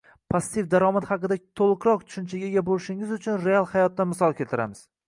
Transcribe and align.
Passiv 0.35 0.69
daromad 0.71 1.05
haqida 1.09 1.37
to’liqroq 1.61 2.07
tushunchaga 2.07 2.49
ega 2.51 2.65
bo’lishingiz 2.71 3.17
uchun 3.21 3.41
real 3.47 3.71
hayotdan 3.77 4.15
misol 4.17 4.41
keltiramiz 4.43 4.87